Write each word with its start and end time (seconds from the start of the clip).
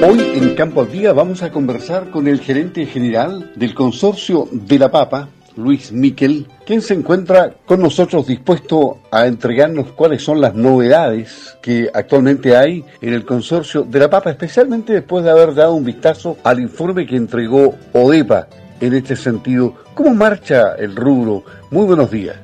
Hoy 0.00 0.20
en 0.20 0.54
Campo 0.54 0.82
al 0.82 0.92
Día 0.92 1.12
vamos 1.12 1.42
a 1.42 1.50
conversar 1.50 2.10
con 2.10 2.28
el 2.28 2.38
gerente 2.40 2.86
general 2.86 3.50
del 3.56 3.74
consorcio 3.74 4.48
de 4.52 4.78
la 4.78 4.92
papa, 4.92 5.28
Luis 5.56 5.90
Miquel, 5.90 6.46
quien 6.64 6.82
se 6.82 6.94
encuentra 6.94 7.54
con 7.66 7.80
nosotros 7.80 8.28
dispuesto 8.28 9.00
a 9.10 9.26
entregarnos 9.26 9.88
cuáles 9.88 10.22
son 10.22 10.40
las 10.40 10.54
novedades 10.54 11.58
que 11.60 11.90
actualmente 11.92 12.56
hay 12.56 12.84
en 13.00 13.12
el 13.12 13.24
consorcio 13.24 13.82
de 13.82 13.98
la 13.98 14.08
papa, 14.08 14.30
especialmente 14.30 14.92
después 14.92 15.24
de 15.24 15.32
haber 15.32 15.52
dado 15.52 15.74
un 15.74 15.84
vistazo 15.84 16.36
al 16.44 16.60
informe 16.60 17.04
que 17.04 17.16
entregó 17.16 17.74
ODEPA 17.92 18.46
en 18.80 18.94
este 18.94 19.16
sentido. 19.16 19.74
¿Cómo 19.94 20.14
marcha 20.14 20.76
el 20.78 20.94
rubro? 20.94 21.42
Muy 21.72 21.86
buenos 21.86 22.08
días. 22.08 22.36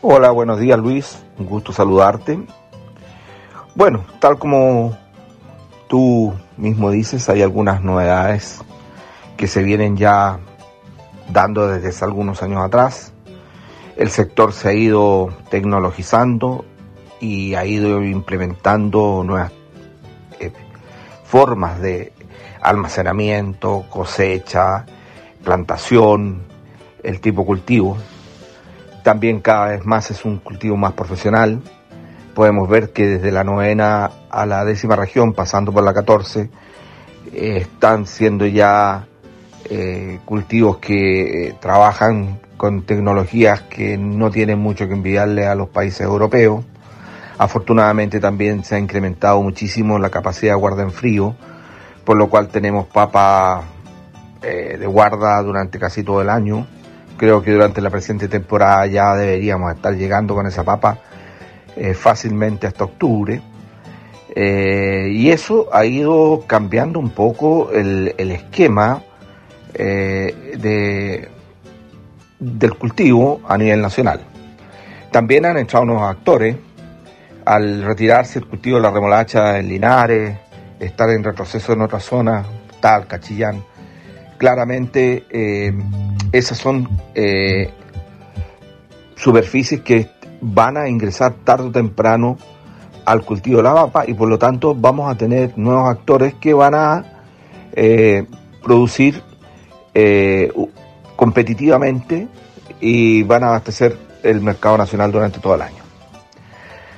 Hola, 0.00 0.30
buenos 0.30 0.58
días 0.58 0.78
Luis, 0.78 1.18
un 1.38 1.44
gusto 1.44 1.70
saludarte. 1.70 2.40
Bueno, 3.74 4.06
tal 4.20 4.38
como 4.38 4.96
tú 5.90 6.32
mismo 6.56 6.92
dices, 6.92 7.28
hay 7.28 7.42
algunas 7.42 7.82
novedades 7.82 8.60
que 9.36 9.48
se 9.48 9.64
vienen 9.64 9.96
ya 9.96 10.38
dando 11.32 11.66
desde 11.66 11.88
hace 11.88 12.04
algunos 12.04 12.44
años 12.44 12.62
atrás. 12.62 13.12
El 13.96 14.08
sector 14.10 14.52
se 14.52 14.68
ha 14.68 14.72
ido 14.72 15.34
tecnologizando 15.50 16.64
y 17.18 17.54
ha 17.54 17.66
ido 17.66 18.04
implementando 18.04 19.24
nuevas 19.26 19.50
eh, 20.38 20.52
formas 21.24 21.80
de 21.80 22.12
almacenamiento, 22.62 23.84
cosecha, 23.90 24.86
plantación, 25.42 26.44
el 27.02 27.20
tipo 27.20 27.44
cultivo. 27.44 27.98
También 29.02 29.40
cada 29.40 29.70
vez 29.70 29.84
más 29.84 30.12
es 30.12 30.24
un 30.24 30.38
cultivo 30.38 30.76
más 30.76 30.92
profesional, 30.92 31.60
podemos 32.34 32.68
ver 32.68 32.90
que 32.90 33.06
desde 33.06 33.32
la 33.32 33.44
novena 33.44 34.10
a 34.30 34.46
la 34.46 34.64
décima 34.64 34.96
región, 34.96 35.32
pasando 35.32 35.72
por 35.72 35.84
la 35.84 35.92
14, 35.92 36.50
eh, 37.32 37.56
están 37.58 38.06
siendo 38.06 38.46
ya 38.46 39.06
eh, 39.68 40.18
cultivos 40.24 40.78
que 40.78 41.48
eh, 41.48 41.54
trabajan 41.60 42.40
con 42.56 42.82
tecnologías 42.82 43.62
que 43.62 43.96
no 43.96 44.30
tienen 44.30 44.58
mucho 44.58 44.86
que 44.86 44.94
enviarle 44.94 45.46
a 45.46 45.54
los 45.54 45.68
países 45.68 46.02
europeos. 46.02 46.64
Afortunadamente 47.38 48.20
también 48.20 48.64
se 48.64 48.74
ha 48.74 48.78
incrementado 48.78 49.42
muchísimo 49.42 49.98
la 49.98 50.10
capacidad 50.10 50.52
de 50.52 50.60
guarda 50.60 50.82
en 50.82 50.92
frío, 50.92 51.34
por 52.04 52.18
lo 52.18 52.28
cual 52.28 52.48
tenemos 52.48 52.86
papa 52.86 53.62
de 54.42 54.86
guarda 54.86 55.42
durante 55.42 55.78
casi 55.78 56.02
todo 56.02 56.20
el 56.20 56.28
año. 56.28 56.66
Creo 57.16 57.42
que 57.42 57.52
durante 57.52 57.80
la 57.80 57.88
presente 57.88 58.28
temporada 58.28 58.86
ya 58.86 59.14
deberíamos 59.14 59.74
estar 59.74 59.94
llegando 59.94 60.34
con 60.34 60.46
esa 60.46 60.64
papa 60.64 60.98
eh, 61.82 61.94
fácilmente 61.94 62.66
hasta 62.66 62.84
octubre. 62.84 63.40
Eh, 64.36 65.08
y 65.12 65.30
eso 65.30 65.70
ha 65.72 65.86
ido 65.86 66.44
cambiando 66.46 66.98
un 66.98 67.08
poco 67.08 67.70
el, 67.72 68.14
esquema 68.18 69.02
eh, 69.72 70.58
de, 70.58 71.28
del 72.38 72.74
cultivo 72.74 73.40
a 73.48 73.56
nivel 73.56 73.80
nacional. 73.80 74.20
También 75.10 75.46
han 75.46 75.56
entrado 75.56 75.86
nuevos 75.86 76.10
actores. 76.10 76.54
Al 77.46 77.82
retirarse 77.82 78.40
el 78.40 78.46
cultivo 78.46 78.76
de 78.76 78.82
la 78.82 78.90
remolacha 78.90 79.58
en 79.58 79.68
Linares, 79.68 80.36
estar 80.78 81.08
en 81.08 81.24
retroceso 81.24 81.72
en 81.72 81.80
otras 81.80 82.04
zonas, 82.04 82.46
tal, 82.78 83.06
Cachillán, 83.06 83.64
claramente 84.36 85.24
esas 86.30 86.58
son 86.58 86.86
superficies 89.16 89.80
que 89.80 90.19
van 90.40 90.76
a 90.76 90.88
ingresar 90.88 91.34
tarde 91.44 91.68
o 91.68 91.70
temprano 91.70 92.36
al 93.04 93.24
cultivo 93.24 93.58
de 93.58 93.62
la 93.64 93.74
papa 93.74 94.04
y 94.06 94.14
por 94.14 94.28
lo 94.28 94.38
tanto 94.38 94.74
vamos 94.74 95.10
a 95.10 95.16
tener 95.16 95.56
nuevos 95.56 95.88
actores 95.88 96.34
que 96.34 96.54
van 96.54 96.74
a 96.74 97.04
eh, 97.72 98.26
producir 98.62 99.22
eh, 99.94 100.52
competitivamente 101.16 102.28
y 102.80 103.22
van 103.22 103.44
a 103.44 103.48
abastecer 103.48 103.96
el 104.22 104.40
mercado 104.40 104.78
nacional 104.78 105.10
durante 105.10 105.40
todo 105.40 105.54
el 105.54 105.62
año. 105.62 105.82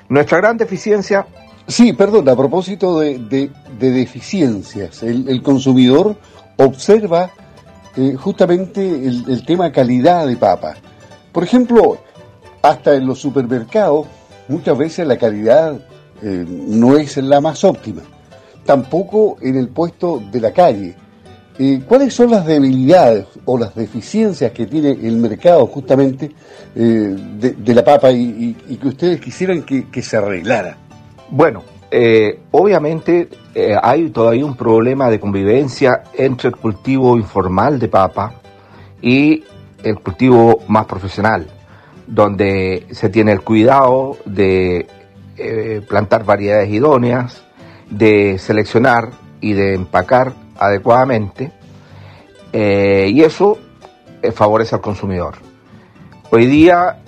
Nuestra 0.09 0.39
gran 0.39 0.57
deficiencia... 0.57 1.27
Sí, 1.67 1.93
perdón, 1.93 2.29
a 2.29 2.37
propósito 2.37 2.99
de, 2.99 3.51
deficiencias, 3.79 5.03
el, 5.05 5.43
consumidor 5.43 6.17
observa 6.57 7.31
eh, 7.97 8.17
justamente 8.19 8.81
el, 8.81 9.25
el 9.29 9.47
tema 9.47 9.71
calidad 9.71 10.27
de 10.27 10.37
papa. 10.37 10.75
Por 11.31 11.45
ejemplo, 11.45 11.99
hasta 12.63 12.95
en 12.95 13.07
los 13.07 13.19
supermercados 13.19 14.07
muchas 14.49 14.79
veces 14.79 15.07
la 15.07 15.17
calidad 15.17 15.75
eh, 16.23 16.45
no 16.49 16.97
es 16.97 17.17
la 17.17 17.41
más 17.41 17.65
óptima. 17.65 18.03
Tampoco 18.65 19.37
en 19.41 19.57
el 19.57 19.69
puesto 19.69 20.23
de 20.31 20.41
la 20.41 20.53
calle. 20.53 20.95
Eh, 21.59 21.83
¿Cuáles 21.87 22.15
son 22.15 22.31
las 22.31 22.47
debilidades 22.47 23.27
o 23.45 23.59
las 23.59 23.75
deficiencias 23.75 24.53
que 24.53 24.67
tiene 24.67 24.91
el 24.91 25.17
mercado 25.17 25.67
justamente 25.67 26.31
eh, 26.75 27.17
de, 27.39 27.75
la 27.75 27.85
papa 27.85 28.11
y, 28.11 28.55
que 28.81 28.89
ustedes 28.89 29.21
quisieran 29.21 29.63
que, 29.63 30.03
se 30.03 30.17
arreglara? 30.17 30.77
Bueno, 31.29 31.63
obviamente 32.53 33.29
hay 33.83 34.09
todavía 34.11 34.47
un 34.47 34.57
problema 34.57 35.11
de 35.11 35.21
convivencia 35.21 36.05
entre 36.15 36.49
el 36.49 36.57
cultivo 36.57 37.17
informal 37.17 37.79
de 37.79 37.89
papa 37.89 38.33
y 39.03 39.45
el 39.83 39.99
cultivo 40.01 40.61
más 40.69 40.87
profesional 40.87 41.47
donde 42.13 42.87
se 42.91 43.09
tiene 43.09 43.33
el 43.33 43.41
cuidado 43.41 44.19
de 44.27 44.87
eh, 45.39 45.81
plantar 45.89 46.27
variedades 46.27 46.69
idóneas, 46.69 47.43
de 47.89 48.39
seleccionar 48.39 49.13
y 49.41 49.55
de 49.55 49.75
empacar 49.75 50.35
adecuadamente, 50.59 51.51
eh, 52.53 53.09
y 53.11 53.23
eso 53.23 53.59
eh, 54.21 54.31
favorece 54.31 54.75
al 54.75 54.83
consumidor. 54.83 55.37
Hoy 56.31 56.45
día 56.45 56.99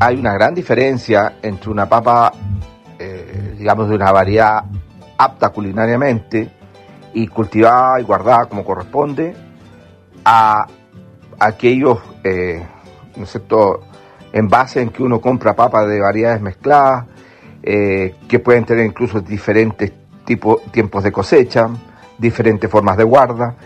hay 0.00 0.16
una 0.16 0.32
gran 0.32 0.54
diferencia 0.54 1.36
entre 1.42 1.70
una 1.70 1.86
papa, 1.86 2.32
digamos, 3.58 3.90
de 3.90 3.94
una 3.94 4.10
variedad 4.10 4.64
apta 5.18 5.50
culinariamente 5.50 6.50
y 7.12 7.26
cultivada 7.26 8.00
y 8.00 8.04
guardada 8.04 8.46
como 8.46 8.64
corresponde, 8.64 9.34
a 10.24 10.66
aquellos, 11.38 11.98
¿no 13.16 13.24
es 13.24 13.34
en 14.32 14.48
base 14.48 14.80
en 14.80 14.90
que 14.90 15.02
uno 15.02 15.20
compra 15.20 15.54
papas 15.54 15.88
de 15.88 16.00
variedades 16.00 16.40
mezcladas, 16.40 17.06
eh, 17.62 18.14
que 18.28 18.38
pueden 18.38 18.64
tener 18.64 18.86
incluso 18.86 19.20
diferentes 19.20 19.92
tiempos 20.24 21.04
de 21.04 21.12
cosecha, 21.12 21.68
diferentes 22.18 22.70
formas 22.70 22.96
de 22.96 23.04
guarda. 23.04 23.56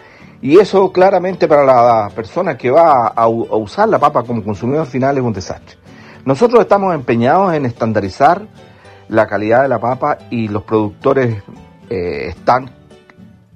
Y 0.41 0.59
eso 0.59 0.93
claramente 0.93 1.49
para 1.49 1.65
la 1.65 2.11
persona 2.15 2.57
que 2.57 2.71
va 2.71 3.09
a, 3.09 3.29
usar 3.29 3.89
la 3.89 3.99
papa 3.99 4.23
como 4.23 4.43
consumidor 4.43 4.87
final 4.87 5.17
es 5.17 5.23
un 5.23 5.33
desastre. 5.33 5.77
Nosotros 6.25 6.61
estamos 6.61 6.95
empeñados 6.95 7.55
en 7.55 7.67
estandarizar 7.67 8.47
la 9.09 9.27
calidad 9.27 9.63
de 9.63 9.69
la 9.69 9.79
papa 9.79 10.19
y 10.31 10.49
los 10.49 10.63
productores 10.63 11.43
eh, 11.91 12.27
están 12.29 12.71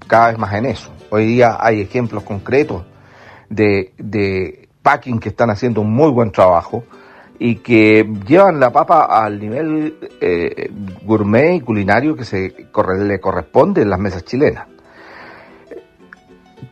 cada 0.07 0.29
vez 0.29 0.39
más 0.39 0.53
en 0.55 0.67
eso. 0.67 0.91
Hoy 1.11 1.27
día 1.27 1.57
hay 1.59 1.81
ejemplos 1.81 2.23
concretos 2.23 2.85
de, 3.49 3.95
de 3.99 4.69
packing 4.83 5.19
que 5.19 5.31
están 5.31 5.51
haciendo 5.51 5.81
un 5.81 5.93
muy 5.93 6.11
buen 6.11 6.31
trabajo 6.31 6.85
y 7.39 7.57
que 7.57 8.09
llevan 8.27 8.59
la 8.59 8.71
papa 8.71 9.05
al 9.05 9.39
nivel 9.39 9.97
eh, 10.21 10.71
gourmet 11.03 11.55
y 11.55 11.61
culinario 11.61 12.17
que 12.17 12.25
se 12.25 12.69
le 13.05 13.21
corresponde 13.21 13.83
en 13.83 13.91
las 13.91 13.99
mesas 13.99 14.25
chilenas. 14.25 14.67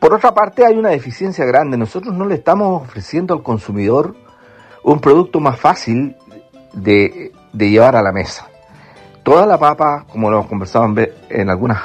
Por 0.00 0.12
otra 0.12 0.34
parte, 0.34 0.65
hay 0.66 0.77
una 0.77 0.91
deficiencia 0.91 1.44
grande. 1.44 1.77
Nosotros 1.77 2.15
no 2.15 2.27
le 2.27 2.34
estamos 2.34 2.82
ofreciendo 2.82 3.34
al 3.34 3.43
consumidor 3.43 4.16
un 4.82 5.00
producto 5.00 5.41
más 5.41 5.59
fácil 5.59 6.16
de, 6.72 7.33
llevar 7.53 7.97
a 7.97 8.03
la 8.03 8.12
mesa. 8.12 8.48
Toda 9.22 9.47
la 9.47 9.59
papa, 9.59 10.04
como 10.09 10.30
lo 10.30 10.39
hemos 10.39 10.48
conversado 10.48 10.92
en 11.30 11.51
algunas 11.51 11.80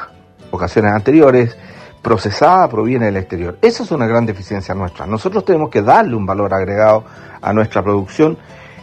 ocasiones 0.51 0.92
anteriores, 0.92 1.57
procesada 2.01 2.68
proviene 2.68 3.06
del 3.06 3.18
exterior. 3.18 3.57
Esa 3.62 3.84
es 3.84 3.92
una 3.92 4.07
gran 4.07 4.25
deficiencia 4.25 4.75
nuestra. 4.75 5.06
Nosotros 5.06 5.45
tenemos 5.45 5.69
que 5.69 5.81
darle 5.81 6.16
un 6.16 6.25
valor 6.25 6.54
agregado 6.54 7.06
a 7.42 7.54
nuestra 7.54 7.81
producción 7.81 8.38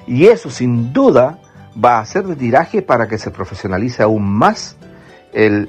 y 0.08 0.26
eso 0.26 0.50
sin 0.50 0.92
duda 0.92 1.38
va 1.82 2.00
a 2.00 2.04
ser 2.06 2.26
de 2.26 2.34
tiraje 2.34 2.82
para 2.82 3.06
que 3.06 3.18
se 3.18 3.30
profesionalice 3.30 4.02
aún 4.02 4.28
más 4.28 4.76
el 5.32 5.68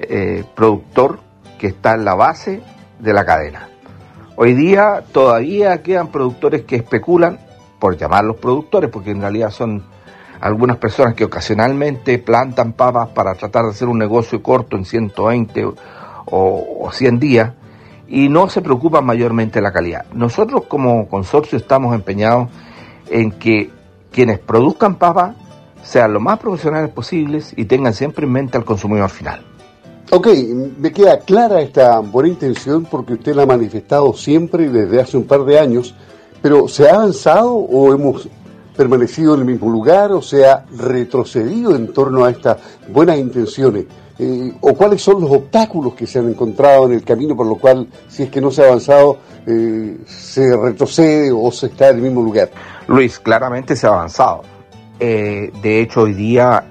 eh, 0.00 0.44
productor 0.54 1.18
que 1.58 1.66
está 1.66 1.94
en 1.94 2.04
la 2.04 2.14
base 2.14 2.62
de 3.00 3.12
la 3.12 3.24
cadena. 3.24 3.68
Hoy 4.36 4.54
día 4.54 5.02
todavía 5.12 5.82
quedan 5.82 6.08
productores 6.08 6.62
que 6.62 6.76
especulan, 6.76 7.38
por 7.78 7.96
llamarlos 7.96 8.36
productores, 8.36 8.90
porque 8.90 9.10
en 9.10 9.20
realidad 9.20 9.50
son 9.50 9.82
algunas 10.40 10.78
personas 10.78 11.14
que 11.14 11.24
ocasionalmente 11.24 12.18
plantan 12.18 12.72
papas 12.72 13.08
para 13.08 13.34
tratar 13.34 13.64
de 13.64 13.70
hacer 13.70 13.88
un 13.88 13.98
negocio 13.98 14.42
corto 14.42 14.76
en 14.76 14.84
120 14.84 15.64
o, 15.64 15.74
o 16.26 16.92
100 16.92 17.18
días 17.18 17.52
y 18.08 18.28
no 18.28 18.48
se 18.48 18.62
preocupan 18.62 19.04
mayormente 19.04 19.58
de 19.58 19.62
la 19.62 19.72
calidad. 19.72 20.06
Nosotros 20.12 20.64
como 20.66 21.08
consorcio 21.08 21.58
estamos 21.58 21.94
empeñados 21.94 22.48
en 23.08 23.32
que 23.32 23.70
quienes 24.10 24.38
produzcan 24.38 24.96
papa 24.96 25.34
sean 25.82 26.12
lo 26.12 26.20
más 26.20 26.38
profesionales 26.38 26.90
posibles 26.90 27.52
y 27.56 27.66
tengan 27.66 27.92
siempre 27.92 28.26
en 28.26 28.32
mente 28.32 28.56
al 28.56 28.64
consumidor 28.64 29.10
final. 29.10 29.44
Ok, 30.10 30.28
me 30.78 30.92
queda 30.92 31.18
clara 31.18 31.60
esta 31.60 31.98
buena 31.98 32.28
intención 32.28 32.84
porque 32.84 33.14
usted 33.14 33.34
la 33.34 33.42
ha 33.42 33.46
manifestado 33.46 34.12
siempre 34.12 34.68
desde 34.68 35.00
hace 35.00 35.16
un 35.16 35.24
par 35.24 35.44
de 35.44 35.58
años, 35.58 35.94
pero 36.40 36.68
¿se 36.68 36.88
ha 36.88 36.94
avanzado 36.94 37.54
o 37.54 37.92
hemos 37.92 38.28
permanecido 38.76 39.34
en 39.34 39.40
el 39.40 39.46
mismo 39.46 39.70
lugar 39.70 40.12
o 40.12 40.22
se 40.22 40.46
ha 40.46 40.64
retrocedido 40.76 41.74
en 41.74 41.92
torno 41.92 42.24
a 42.24 42.30
estas 42.30 42.58
buenas 42.88 43.18
intenciones? 43.18 43.86
Eh, 44.18 44.52
¿O 44.60 44.74
cuáles 44.74 45.02
son 45.02 45.20
los 45.20 45.30
obstáculos 45.30 45.94
que 45.94 46.06
se 46.06 46.20
han 46.20 46.28
encontrado 46.28 46.86
en 46.86 46.92
el 46.92 47.04
camino 47.04 47.36
por 47.36 47.46
lo 47.46 47.56
cual, 47.56 47.88
si 48.08 48.24
es 48.24 48.30
que 48.30 48.40
no 48.40 48.50
se 48.50 48.62
ha 48.62 48.66
avanzado, 48.66 49.18
eh, 49.46 49.98
se 50.06 50.56
retrocede 50.56 51.32
o 51.32 51.50
se 51.50 51.66
está 51.66 51.88
en 51.90 51.96
el 51.96 52.02
mismo 52.02 52.22
lugar? 52.22 52.50
Luis, 52.86 53.18
claramente 53.18 53.74
se 53.74 53.86
ha 53.86 53.90
avanzado. 53.90 54.42
Eh, 55.00 55.50
de 55.60 55.80
hecho, 55.80 56.02
hoy 56.02 56.14
día 56.14 56.64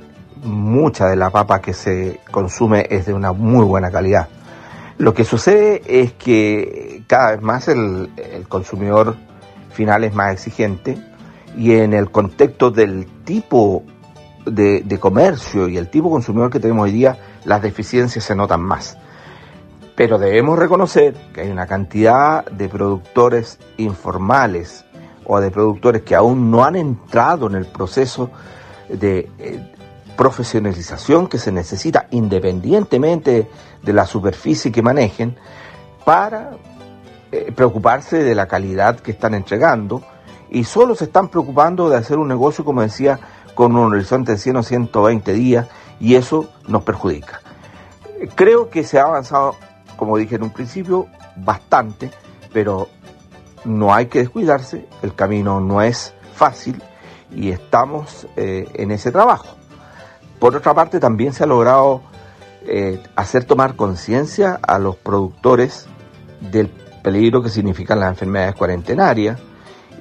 mucha 0.44 1.08
de 1.08 1.16
la 1.16 1.30
papa 1.30 1.62
que 1.62 1.74
se 1.74 2.20
consume 2.32 2.88
es 2.90 3.06
de 3.06 3.14
una 3.14 3.34
muy 3.34 3.66
buena 3.66 3.92
calidad. 3.92 4.28
Lo 4.98 5.14
que 5.14 5.26
sucede 5.26 5.82
es 5.86 6.14
que 6.14 7.04
cada 7.08 7.32
vez 7.32 7.42
más 7.42 7.68
el, 7.68 8.10
consumidor 8.48 9.16
final 9.72 10.04
es 10.04 10.14
más 10.14 10.34
exigente 10.34 10.98
y 11.58 11.74
en 11.74 11.94
el 11.94 12.12
contexto 12.12 12.72
del 12.72 13.08
tipo 13.26 13.84
de, 14.46 14.82
de, 14.82 15.00
comercio 15.00 15.68
y 15.68 15.78
el 15.78 15.90
tipo 15.90 16.10
consumidor 16.10 16.50
que 16.50 16.60
tenemos 16.60 16.86
hoy 16.86 16.92
día, 16.92 17.18
las 17.46 17.62
deficiencias 17.62 18.24
se 18.24 18.36
notan 18.36 18.62
más. 18.62 18.98
Pero 19.96 20.18
debemos 20.18 20.58
reconocer 20.58 21.14
que 21.34 21.42
hay 21.42 21.50
una 21.50 21.68
cantidad 21.68 22.46
de 22.46 22.68
productores 22.68 23.60
informales 23.78 24.86
o 25.26 25.40
de 25.40 25.52
productores 25.52 26.02
que 26.02 26.16
aún 26.16 26.52
no 26.52 26.64
han 26.64 26.76
entrado 26.76 27.48
en 27.48 27.56
el 27.56 27.66
proceso 27.66 28.30
de, 28.90 29.30
eh, 29.40 29.74
profesionalización 30.16 31.28
que 31.28 31.40
se 31.40 31.52
necesita 31.52 32.08
independientemente 32.12 33.50
de 33.82 33.94
la 33.94 34.06
superficie 34.06 34.72
que 34.72 34.82
manejen 34.82 35.36
para 36.06 36.52
eh, 37.32 37.52
preocuparse 37.56 38.24
de 38.24 38.36
la 38.36 38.48
calidad 38.48 39.00
que 39.00 39.12
están 39.12 39.34
entregando 39.34 40.04
y 40.50 40.66
solo 40.66 40.94
se 40.96 41.06
están 41.06 41.30
preocupando 41.30 41.90
de 41.90 41.98
hacer 41.98 42.20
un 42.20 42.28
negocio, 42.28 42.64
como 42.64 42.82
decía, 42.82 43.20
con 43.56 43.76
un 43.76 43.94
horizonte 43.94 44.34
de 44.34 44.38
100 44.38 44.58
o 44.58 44.64
120 44.64 45.34
días 45.34 45.68
y 46.00 46.16
eso 46.16 46.50
nos 46.68 46.84
perjudica. 46.84 47.42
Creo 48.36 48.70
que 48.70 48.84
se 48.84 49.00
ha 49.00 49.04
avanzado, 49.04 49.56
como 49.98 50.18
dije 50.18 50.36
en 50.36 50.44
un 50.44 50.52
principio, 50.52 51.08
bastante, 51.36 52.12
pero 52.52 52.88
no 53.66 53.94
hay 53.94 54.08
que 54.08 54.20
descuidarse, 54.20 54.88
el 55.02 55.16
camino 55.16 55.60
no 55.60 55.82
es 55.82 56.14
fácil 56.34 56.82
y 57.32 57.52
estamos 57.52 58.28
eh, 58.36 58.68
en 58.74 58.92
ese 58.92 59.12
trabajo. 59.12 59.56
Por 60.40 60.56
otra 60.56 60.74
parte, 60.74 61.00
también 61.00 61.34
se 61.34 61.44
ha 61.44 61.48
logrado 61.48 62.02
eh, 62.66 63.02
hacer 63.16 63.46
tomar 63.46 63.76
conciencia 63.76 64.60
a 64.62 64.80
los 64.80 64.96
productores 64.96 65.88
del 66.40 66.70
peligro 67.04 67.42
que 67.42 67.50
significan 67.50 68.00
las 68.00 68.10
enfermedades 68.10 68.56
cuarentenarias 68.56 69.40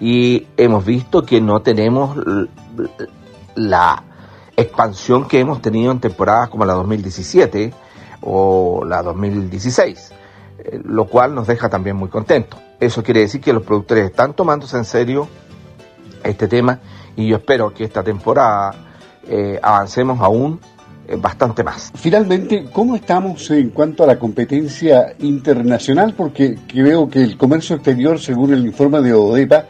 y 0.00 0.46
hemos 0.56 0.84
visto 0.84 1.22
que 1.24 1.40
no 1.40 1.60
tenemos 1.60 2.16
la 3.54 4.04
expansión 4.56 5.26
que 5.26 5.40
hemos 5.40 5.62
tenido 5.62 5.92
en 5.92 6.00
temporadas 6.00 6.48
como 6.48 6.64
la 6.64 6.74
2017 6.74 7.72
o 8.22 8.84
la 8.84 9.02
2016, 9.02 10.12
eh, 10.58 10.80
lo 10.84 11.06
cual 11.06 11.34
nos 11.34 11.46
deja 11.46 11.68
también 11.68 11.96
muy 11.96 12.08
contentos. 12.08 12.60
Eso 12.78 13.02
quiere 13.02 13.20
decir 13.20 13.40
que 13.40 13.52
los 13.52 13.62
productores 13.62 14.06
están 14.06 14.34
tomándose 14.34 14.76
en 14.76 14.84
serio 14.84 15.28
este 16.22 16.48
tema 16.48 16.80
y 17.16 17.28
yo 17.28 17.36
espero 17.36 17.72
que 17.72 17.84
esta 17.84 18.02
temporada 18.02 18.74
eh, 19.26 19.58
avancemos 19.62 20.20
aún 20.20 20.60
eh, 21.06 21.16
bastante 21.16 21.64
más. 21.64 21.92
Finalmente, 21.94 22.66
¿cómo 22.72 22.94
estamos 22.96 23.50
en 23.50 23.70
cuanto 23.70 24.04
a 24.04 24.06
la 24.06 24.18
competencia 24.18 25.14
internacional? 25.18 26.14
Porque 26.14 26.56
veo 26.74 27.08
que 27.08 27.22
el 27.22 27.36
comercio 27.36 27.76
exterior, 27.76 28.18
según 28.18 28.54
el 28.54 28.64
informe 28.64 29.00
de 29.00 29.12
ODEPA, 29.12 29.64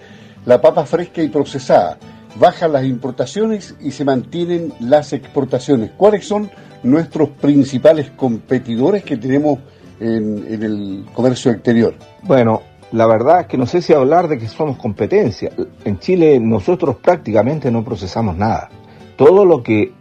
la 0.45 0.61
papa 0.61 0.85
fresca 0.85 1.23
y 1.23 1.29
procesada, 1.29 1.99
bajan 2.37 2.73
las 2.73 2.85
importaciones 2.85 3.75
y 3.81 3.91
se 3.91 4.05
mantienen 4.05 4.73
las 4.81 5.13
exportaciones. 5.13 5.91
¿Cuáles 5.97 6.27
son 6.27 6.51
nuestros 6.83 7.29
principales 7.29 8.11
competidores 8.11 9.05
que 9.05 9.17
tenemos 9.17 9.59
en, 10.01 10.47
el 10.49 11.05
comercio 11.15 11.51
exterior? 11.51 11.95
Bueno, 12.23 12.63
la 12.93 13.07
verdad 13.07 13.43
es 13.43 13.47
que 13.47 13.59
no 13.59 13.67
sé 13.67 13.83
si 13.83 13.93
hablar 13.93 14.29
de 14.29 14.39
que 14.39 14.49
somos 14.49 14.77
competencia. 14.77 15.51
En 15.85 15.99
Chile 15.99 16.39
nosotros 16.41 16.97
prácticamente 16.97 17.71
no 17.71 17.85
procesamos 17.85 18.37
nada 18.37 18.69
todo 19.17 19.45
lo 19.45 19.63
que 19.63 19.93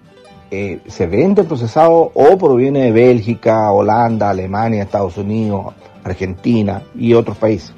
eh, 0.49 0.79
se 0.87 1.07
vende 1.07 1.43
procesado 1.43 2.11
o 2.13 2.37
proviene 2.37 2.85
de 2.85 2.91
Bélgica, 2.91 3.71
Holanda, 3.71 4.29
Alemania, 4.29 4.83
Estados 4.83 5.17
Unidos, 5.17 5.73
Argentina 6.03 6.81
y 6.95 7.13
otros 7.13 7.37
países. 7.37 7.73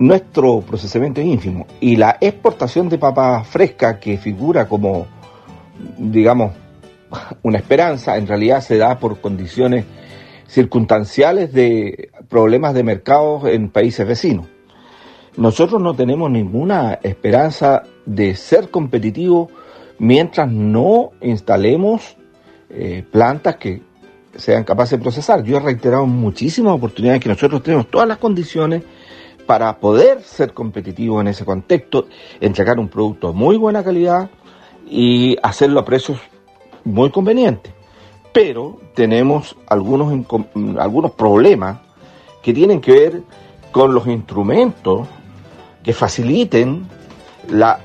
Nuestro 0.00 0.62
procesamiento 0.62 1.20
es 1.20 1.26
ínfimo 1.26 1.66
y 1.78 1.96
la 1.96 2.16
exportación 2.22 2.88
de 2.88 2.96
papa 2.96 3.44
fresca 3.44 4.00
que 4.00 4.16
figura 4.16 4.66
como, 4.66 5.06
digamos, 5.98 6.52
una 7.42 7.58
esperanza, 7.58 8.16
en 8.16 8.26
realidad 8.26 8.62
se 8.62 8.78
da 8.78 8.98
por 8.98 9.20
condiciones 9.20 9.84
circunstanciales 10.48 11.52
de 11.52 12.10
problemas 12.28 12.72
de 12.72 12.82
mercado 12.82 13.46
en 13.46 13.68
países 13.68 14.08
vecinos. 14.08 14.46
Nosotros 15.36 15.80
no 15.82 15.94
tenemos 15.94 16.30
ninguna 16.30 16.98
esperanza 17.02 17.82
de 18.06 18.34
ser 18.34 18.70
competitivos 18.70 19.48
mientras 19.98 20.50
no 20.50 21.10
instalemos 21.20 22.16
eh, 22.70 23.04
plantas 23.12 23.56
que 23.56 23.82
sean 24.34 24.64
capaces 24.64 24.98
de 24.98 25.02
procesar. 25.02 25.44
Yo 25.44 25.58
he 25.58 25.60
reiterado 25.60 26.06
muchísimas 26.06 26.72
oportunidades 26.72 27.22
que 27.22 27.28
nosotros 27.28 27.62
tenemos 27.62 27.88
todas 27.90 28.08
las 28.08 28.16
condiciones 28.16 28.82
para 29.50 29.80
poder 29.80 30.22
ser 30.22 30.54
competitivos 30.54 31.20
en 31.22 31.26
ese 31.26 31.44
contexto, 31.44 32.06
entregar 32.40 32.78
un 32.78 32.88
producto 32.88 33.32
de 33.32 33.34
muy 33.34 33.56
buena 33.56 33.82
calidad 33.82 34.30
y 34.88 35.36
hacerlo 35.42 35.80
a 35.80 35.84
precios 35.84 36.20
muy 36.84 37.10
convenientes. 37.10 37.72
Pero 38.32 38.78
tenemos 38.94 39.56
algunos, 39.66 40.24
algunos 40.78 41.10
problemas 41.10 41.80
que 42.44 42.54
tienen 42.54 42.80
que 42.80 42.92
ver 42.92 43.22
con 43.72 43.92
los 43.92 44.06
instrumentos 44.06 45.08
que 45.82 45.94
faciliten 45.94 46.86
la 47.48 47.80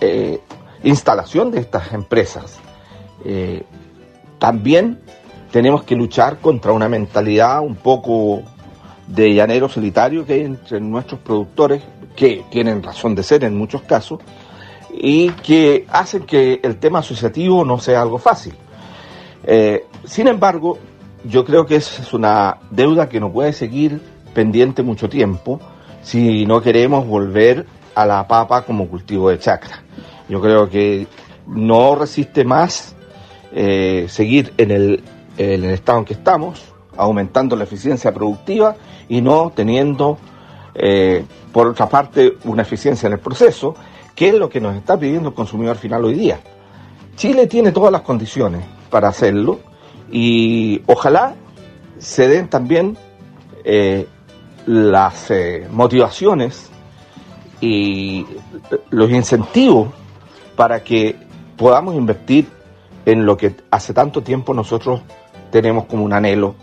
eh, 0.00 0.38
instalación 0.84 1.50
de 1.50 1.58
estas 1.58 1.92
empresas. 1.92 2.60
Eh, 3.24 3.64
también 4.38 5.00
tenemos 5.50 5.82
que 5.82 5.96
luchar 5.96 6.38
contra 6.38 6.70
una 6.70 6.88
mentalidad 6.88 7.62
un 7.62 7.74
poco 7.74 8.44
de 9.06 9.34
llanero 9.34 9.68
solitario 9.68 10.24
que 10.24 10.34
hay 10.34 10.40
entre 10.40 10.80
nuestros 10.80 11.20
productores, 11.20 11.82
que 12.16 12.44
tienen 12.50 12.82
razón 12.82 13.14
de 13.14 13.22
ser 13.22 13.44
en 13.44 13.56
muchos 13.56 13.82
casos, 13.82 14.20
y 14.90 15.30
que 15.30 15.86
hacen 15.90 16.22
que 16.22 16.60
el 16.62 16.76
tema 16.76 17.00
asociativo 17.00 17.64
no 17.64 17.78
sea 17.78 18.02
algo 18.02 18.18
fácil. 18.18 18.54
Eh, 19.44 19.86
sin 20.04 20.28
embargo, 20.28 20.78
yo 21.24 21.44
creo 21.44 21.66
que 21.66 21.76
es 21.76 22.12
una 22.12 22.58
deuda 22.70 23.08
que 23.08 23.20
no 23.20 23.32
puede 23.32 23.52
seguir 23.52 24.00
pendiente 24.32 24.82
mucho 24.82 25.08
tiempo 25.08 25.60
si 26.02 26.46
no 26.46 26.60
queremos 26.60 27.06
volver 27.06 27.66
a 27.94 28.06
la 28.06 28.26
papa 28.28 28.62
como 28.62 28.88
cultivo 28.88 29.30
de 29.30 29.38
chacra. 29.38 29.82
Yo 30.28 30.40
creo 30.40 30.68
que 30.68 31.06
no 31.46 31.94
resiste 31.94 32.44
más 32.44 32.94
eh, 33.52 34.06
seguir 34.08 34.52
en 34.58 34.70
el, 34.70 35.04
en 35.38 35.64
el 35.64 35.70
estado 35.70 36.00
en 36.00 36.04
que 36.04 36.14
estamos, 36.14 36.73
aumentando 36.96 37.56
la 37.56 37.64
eficiencia 37.64 38.12
productiva 38.12 38.76
y 39.08 39.20
no 39.20 39.52
teniendo, 39.54 40.18
eh, 40.74 41.24
por 41.52 41.68
otra 41.68 41.88
parte, 41.88 42.34
una 42.44 42.62
eficiencia 42.62 43.06
en 43.06 43.14
el 43.14 43.18
proceso, 43.18 43.74
que 44.14 44.28
es 44.28 44.34
lo 44.34 44.48
que 44.48 44.60
nos 44.60 44.76
está 44.76 44.98
pidiendo 44.98 45.30
el 45.30 45.34
consumidor 45.34 45.76
final 45.76 46.04
hoy 46.04 46.14
día. 46.14 46.40
Chile 47.16 47.46
tiene 47.46 47.72
todas 47.72 47.92
las 47.92 48.02
condiciones 48.02 48.64
para 48.90 49.08
hacerlo 49.08 49.60
y 50.10 50.82
ojalá 50.86 51.34
se 51.98 52.28
den 52.28 52.48
también 52.48 52.96
eh, 53.64 54.06
las 54.66 55.32
motivaciones 55.70 56.70
y 57.60 58.26
los 58.90 59.10
incentivos 59.10 59.88
para 60.56 60.82
que 60.82 61.16
podamos 61.56 61.94
invertir 61.94 62.48
en 63.06 63.26
lo 63.26 63.36
que 63.36 63.54
hace 63.70 63.92
tanto 63.92 64.22
tiempo 64.22 64.54
nosotros 64.54 65.00
tenemos 65.50 65.84
como 65.84 66.04
un 66.04 66.12
anhelo, 66.12 66.54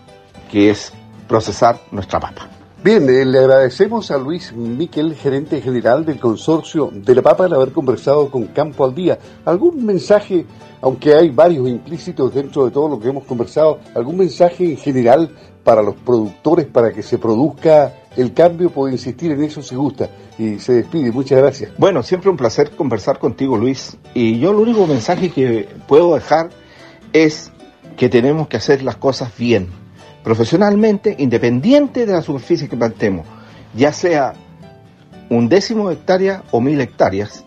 que 0.52 0.70
es 0.70 0.92
procesar 1.28 1.80
nuestra 1.92 2.20
papa. 2.20 2.50
Bien, 2.84 3.08
eh, 3.10 3.26
le 3.26 3.38
agradecemos 3.38 4.10
a 4.10 4.18
Luis 4.18 4.54
Miquel, 4.54 5.14
gerente 5.14 5.62
general 5.62 6.04
del 6.04 6.20
consorcio 6.20 6.90
de 6.92 7.14
la 7.14 7.22
papa, 7.22 7.46
el 7.46 7.54
haber 7.54 7.72
conversado 7.72 8.32
con 8.32 8.48
Campo 8.48 8.84
al 8.84 8.96
Día. 8.96 9.20
¿Algún 9.46 9.86
mensaje, 9.86 10.48
aunque 10.82 11.14
hay 11.14 11.30
varios 11.30 11.70
implícitos 11.70 12.34
dentro 12.34 12.66
de 12.66 12.72
todo 12.72 12.90
lo 12.90 13.00
que 13.00 13.10
hemos 13.10 13.26
conversado, 13.26 13.80
algún 13.94 14.18
mensaje 14.18 14.66
en 14.66 14.78
general 14.78 15.30
para 15.64 15.84
los 15.84 15.94
productores 15.94 16.66
para 16.66 16.92
que 16.92 17.04
se 17.04 17.20
produzca 17.20 17.94
el 18.18 18.34
cambio, 18.34 18.72
puede 18.72 18.94
insistir 18.94 19.32
en 19.32 19.44
eso 19.44 19.62
si 19.62 19.76
gusta. 19.76 20.10
Y 20.40 20.58
se 20.58 20.74
despide, 20.74 21.12
muchas 21.12 21.38
gracias. 21.38 21.72
Bueno, 21.78 22.02
siempre 22.02 22.32
un 22.32 22.38
placer 22.38 22.72
conversar 22.72 23.20
contigo, 23.20 23.58
Luis. 23.58 23.96
Y 24.16 24.40
yo 24.40 24.50
el 24.50 24.58
único 24.58 24.88
mensaje 24.88 25.30
que 25.30 25.70
puedo 25.88 26.16
dejar 26.16 26.50
es 27.14 27.52
que 27.96 28.10
tenemos 28.10 28.48
que 28.48 28.58
hacer 28.58 28.82
las 28.82 28.96
cosas 28.96 29.38
bien, 29.38 29.68
profesionalmente, 30.24 31.16
independiente 31.18 32.06
de 32.06 32.14
la 32.14 32.22
superficie 32.22 32.70
que 32.70 32.78
plantemos, 32.78 33.26
ya 33.76 33.92
sea 33.92 34.34
un 35.30 35.50
décimo 35.50 35.88
de 35.88 35.96
hectárea 35.96 36.44
o 36.52 36.62
mil 36.62 36.80
hectáreas, 36.82 37.46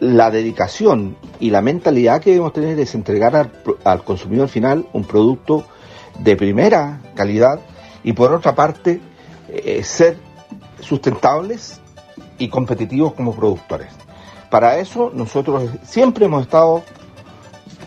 la 0.00 0.30
dedicación 0.30 1.16
y 1.40 1.50
la 1.50 1.62
mentalidad 1.62 2.20
que 2.20 2.30
debemos 2.30 2.52
tener 2.52 2.78
es 2.78 2.94
entregar 2.94 3.50
al, 3.84 4.04
consumidor 4.04 4.48
final 4.48 4.86
un 4.92 5.04
producto 5.04 5.64
de 6.18 6.36
primera 6.36 7.00
calidad 7.14 7.60
y 8.04 8.12
por 8.12 8.32
otra 8.32 8.54
parte 8.54 9.00
eh, 9.48 9.82
ser 9.82 10.18
sustentables 10.80 11.80
y 12.38 12.48
competitivos 12.48 13.14
como 13.14 13.34
productores. 13.34 13.88
Para 14.50 14.78
eso 14.78 15.10
nosotros 15.14 15.70
siempre 15.82 16.26
hemos 16.26 16.42
estado 16.42 16.82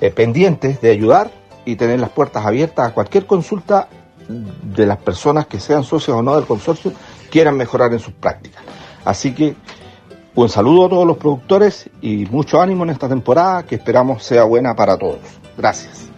eh, 0.01 0.09
pendientes 0.09 0.81
de 0.81 0.89
ayudar 0.91 1.31
y 1.65 1.75
tener 1.75 1.99
las 1.99 2.09
puertas 2.09 2.45
abiertas 2.45 2.89
a 2.89 2.93
cualquier 2.93 3.27
consulta 3.27 3.87
de 4.29 4.85
las 4.85 4.97
personas 4.97 5.47
que 5.47 5.59
sean 5.59 5.83
socios 5.83 6.15
o 6.15 6.21
no 6.21 6.35
del 6.35 6.45
consorcio 6.45 6.93
quieran 7.29 7.57
mejorar 7.57 7.91
en 7.93 7.99
sus 7.99 8.13
prácticas. 8.13 8.63
Así 9.03 9.33
que 9.33 9.55
un 10.35 10.49
saludo 10.49 10.85
a 10.85 10.89
todos 10.89 11.07
los 11.07 11.17
productores 11.17 11.89
y 12.01 12.25
mucho 12.25 12.61
ánimo 12.61 12.83
en 12.83 12.91
esta 12.91 13.09
temporada 13.09 13.63
que 13.63 13.75
esperamos 13.75 14.23
sea 14.23 14.43
buena 14.43 14.75
para 14.75 14.97
todos. 14.97 15.19
Gracias. 15.57 16.08